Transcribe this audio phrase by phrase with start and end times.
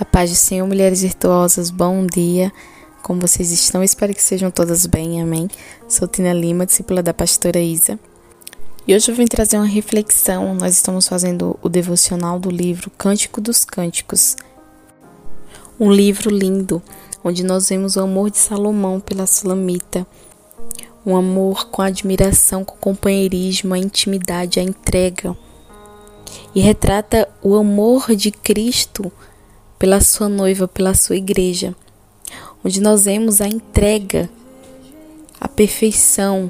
[0.00, 2.50] A paz do Senhor, mulheres virtuosas, bom dia.
[3.02, 3.82] Como vocês estão?
[3.82, 5.48] Espero que sejam todas bem, amém.
[5.86, 7.98] Sou Tina Lima, discípula da pastora Isa.
[8.86, 10.54] E hoje eu vim trazer uma reflexão.
[10.54, 14.34] Nós estamos fazendo o devocional do livro Cântico dos Cânticos.
[15.78, 16.82] Um livro lindo,
[17.22, 20.06] onde nós vemos o amor de Salomão pela Sulamita.
[21.04, 25.36] Um amor com admiração, com companheirismo, a intimidade, a entrega.
[26.54, 29.12] E retrata o amor de Cristo
[29.82, 31.74] pela sua noiva, pela sua igreja,
[32.64, 34.30] onde nós vemos a entrega,
[35.40, 36.48] a perfeição,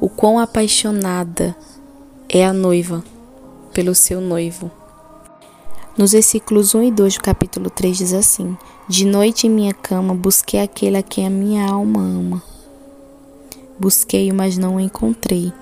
[0.00, 1.54] o quão apaixonada
[2.30, 3.04] é a noiva
[3.74, 4.70] pelo seu noivo.
[5.94, 8.56] Nos versículos 1 e 2 do capítulo 3 diz assim:
[8.88, 12.42] De noite em minha cama busquei aquele a quem a minha alma ama.
[13.78, 15.52] Busquei-o, mas não o encontrei.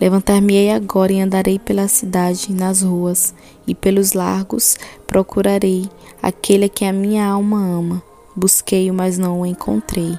[0.00, 3.34] Levantar-me-ei agora e andarei pela cidade, nas ruas,
[3.66, 4.76] e pelos largos
[5.06, 5.90] procurarei
[6.22, 8.02] aquele a quem a minha alma ama.
[8.36, 10.18] Busquei-o, mas não o encontrei.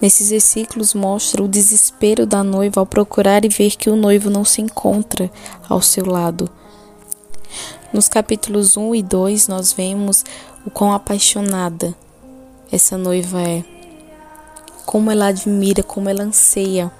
[0.00, 4.46] Nesses versículos mostra o desespero da noiva ao procurar e ver que o noivo não
[4.46, 5.30] se encontra
[5.68, 6.48] ao seu lado.
[7.92, 10.24] Nos capítulos 1 e 2 nós vemos
[10.64, 11.94] o quão apaixonada
[12.72, 13.62] essa noiva é.
[14.86, 16.90] Como ela admira, como ela anseia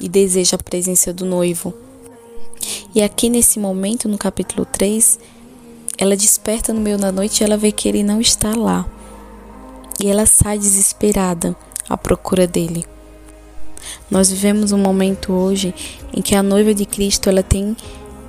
[0.00, 1.74] e deseja a presença do noivo.
[2.94, 5.18] E aqui nesse momento, no capítulo 3,
[5.98, 8.86] ela desperta no meio da noite e ela vê que ele não está lá.
[10.00, 11.56] E ela sai desesperada
[11.88, 12.84] à procura dele.
[14.10, 15.74] Nós vivemos um momento hoje
[16.12, 17.76] em que a noiva de Cristo ela tem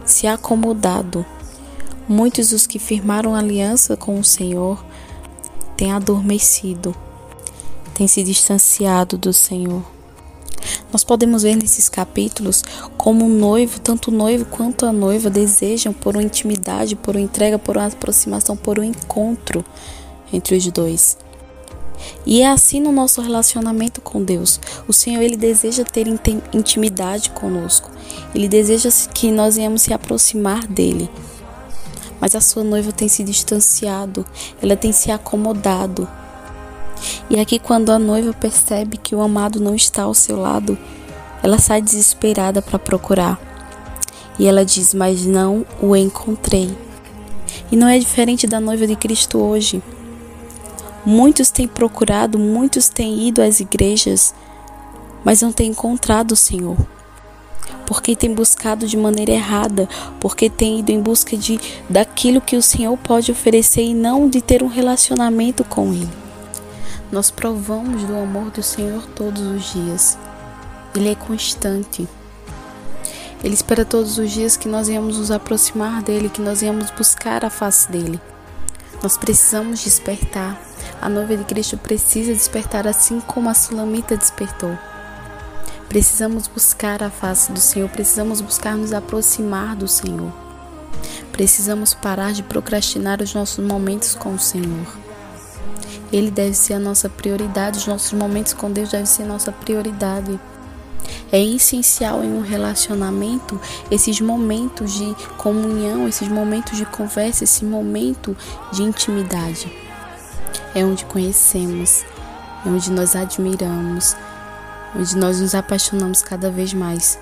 [0.06, 1.26] se acomodado.
[2.08, 4.84] Muitos dos que firmaram aliança com o Senhor
[5.76, 6.96] têm adormecido,
[7.94, 9.97] têm se distanciado do Senhor.
[10.92, 12.64] Nós podemos ver nesses capítulos
[12.98, 17.24] como o noivo, tanto o noivo quanto a noiva, desejam por uma intimidade, por uma
[17.24, 19.66] entrega, por uma aproximação, por um encontro
[20.32, 21.18] entre os dois.
[22.26, 24.60] E é assim no nosso relacionamento com Deus.
[24.88, 26.08] O Senhor ele deseja ter
[26.54, 27.90] intimidade conosco.
[28.34, 31.10] Ele deseja que nós venhamos se aproximar dele.
[32.20, 34.26] Mas a sua noiva tem se distanciado,
[34.62, 36.08] ela tem se acomodado.
[37.30, 40.78] E aqui, quando a noiva percebe que o amado não está ao seu lado,
[41.44, 43.40] ela sai desesperada para procurar.
[44.40, 46.76] E ela diz: Mas não o encontrei.
[47.72, 49.82] E não é diferente da noiva de Cristo hoje.
[51.06, 54.34] Muitos têm procurado, muitos têm ido às igrejas,
[55.24, 56.78] mas não têm encontrado o Senhor.
[57.86, 59.88] Porque têm buscado de maneira errada,
[60.20, 61.60] porque têm ido em busca de
[61.90, 66.27] daquilo que o Senhor pode oferecer e não de ter um relacionamento com Ele.
[67.10, 70.18] Nós provamos do amor do Senhor todos os dias.
[70.94, 72.06] Ele é constante.
[73.42, 77.46] Ele espera todos os dias que nós venhamos nos aproximar dele, que nós venhamos buscar
[77.46, 78.20] a face dele.
[79.02, 80.60] Nós precisamos despertar.
[81.02, 84.78] A noiva de Cristo precisa despertar assim como a sulamita despertou.
[85.88, 90.34] Precisamos buscar a face do Senhor, precisamos buscar nos aproximar do Senhor.
[91.32, 95.07] Precisamos parar de procrastinar os nossos momentos com o Senhor.
[96.12, 99.52] Ele deve ser a nossa prioridade, os nossos momentos com Deus devem ser a nossa
[99.52, 100.40] prioridade.
[101.32, 103.60] É essencial em um relacionamento
[103.92, 108.36] esses momentos de comunhão, esses momentos de conversa, esse momento
[108.72, 109.72] de intimidade.
[110.74, 112.06] É onde conhecemos,
[112.66, 114.16] é onde nós admiramos,
[114.96, 117.20] onde nós nos apaixonamos cada vez mais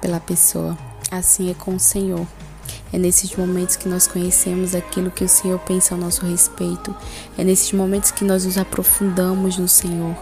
[0.00, 0.76] pela pessoa.
[1.10, 2.26] Assim é com o Senhor.
[2.92, 6.94] É nesses momentos que nós conhecemos aquilo que o Senhor pensa ao nosso respeito.
[7.38, 10.16] É nesses momentos que nós nos aprofundamos no Senhor.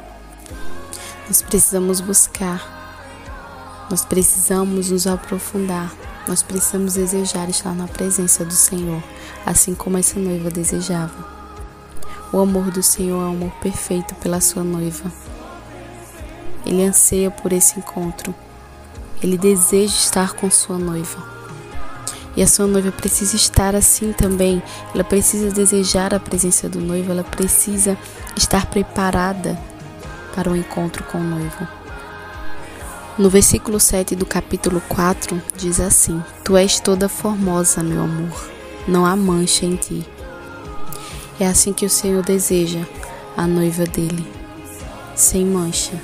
[1.27, 3.87] Nós precisamos buscar.
[3.91, 5.93] Nós precisamos nos aprofundar.
[6.27, 9.03] Nós precisamos desejar estar na presença do Senhor,
[9.47, 11.27] assim como essa noiva desejava.
[12.31, 15.11] O amor do Senhor é um amor perfeito pela sua noiva.
[16.67, 18.35] Ele anseia por esse encontro.
[19.23, 21.38] Ele deseja estar com sua noiva.
[22.39, 24.63] E a sua noiva precisa estar assim também.
[24.95, 27.99] Ela precisa desejar a presença do noivo, ela precisa
[28.37, 29.59] estar preparada
[30.37, 31.67] para o encontro com o noivo.
[33.19, 38.49] No versículo 7 do capítulo 4 diz assim: Tu és toda formosa, meu amor,
[38.87, 40.07] não há mancha em ti.
[41.41, 42.87] É assim que o Senhor deseja
[43.37, 44.25] a noiva dele,
[45.17, 46.01] sem mancha,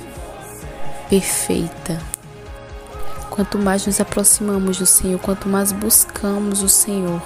[1.09, 1.97] perfeita,
[3.35, 7.21] Quanto mais nos aproximamos do Senhor, quanto mais buscamos o Senhor,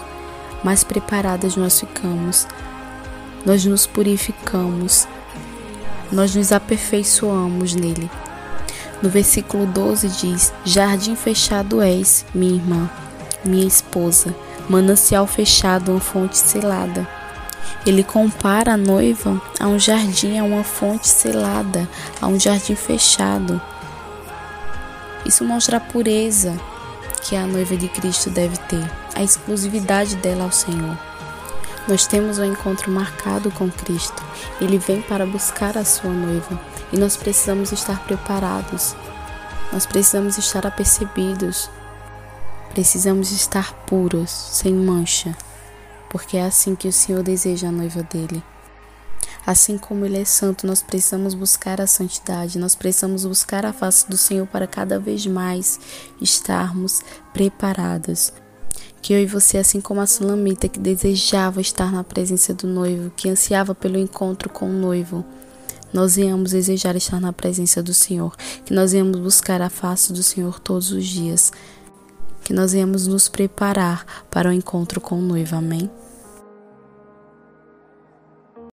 [0.64, 2.48] mais preparadas nós ficamos.
[3.46, 5.08] Nós nos purificamos,
[6.12, 8.10] nós nos aperfeiçoamos nele.
[9.04, 12.90] No versículo 12 diz: Jardim fechado és, minha irmã,
[13.46, 14.36] minha esposa,
[14.68, 17.08] manancial fechado, uma fonte selada.
[17.86, 21.88] Ele compara a noiva a um jardim, a uma fonte selada,
[22.20, 23.62] a um jardim fechado.
[25.30, 26.60] Isso mostra a pureza
[27.22, 28.84] que a noiva de Cristo deve ter,
[29.14, 30.98] a exclusividade dela ao Senhor.
[31.88, 34.24] Nós temos um encontro marcado com Cristo.
[34.60, 36.60] Ele vem para buscar a sua noiva
[36.92, 38.96] e nós precisamos estar preparados.
[39.72, 41.70] Nós precisamos estar apercebidos.
[42.72, 45.38] Precisamos estar puros, sem mancha,
[46.10, 48.44] porque é assim que o Senhor deseja a noiva dele.
[49.46, 54.10] Assim como Ele é santo, nós precisamos buscar a santidade, nós precisamos buscar a face
[54.10, 55.80] do Senhor para cada vez mais
[56.22, 57.02] estarmos
[57.34, 58.32] preparados.
[59.02, 63.12] Que eu e você, assim como a sulamita que desejava estar na presença do noivo,
[63.16, 65.26] que ansiava pelo encontro com o noivo,
[65.92, 70.22] nós íamos desejar estar na presença do Senhor, que nós íamos buscar a face do
[70.22, 71.52] Senhor todos os dias,
[72.44, 75.56] que nós íamos nos preparar para o encontro com o noivo.
[75.56, 75.90] Amém?